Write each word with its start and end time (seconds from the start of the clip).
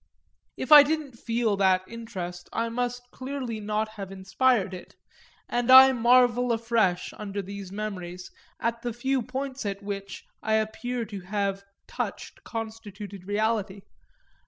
If 0.57 0.71
I 0.71 0.81
didn't 0.81 1.19
feel 1.19 1.55
that 1.57 1.83
interest 1.87 2.49
I 2.51 2.69
must 2.69 3.03
clearly 3.11 3.59
not 3.59 3.87
have 3.89 4.11
inspired 4.11 4.73
it, 4.73 4.95
and 5.47 5.69
I 5.69 5.91
marvel 5.91 6.51
afresh, 6.51 7.13
under 7.17 7.39
these 7.39 7.71
memories, 7.71 8.31
at 8.59 8.81
the 8.81 8.93
few 8.93 9.21
points 9.21 9.63
at 9.63 9.83
which 9.83 10.25
I 10.41 10.53
appear 10.55 11.05
to 11.05 11.19
have 11.19 11.61
touched 11.85 12.43
constituted 12.43 13.27
reality. 13.27 13.81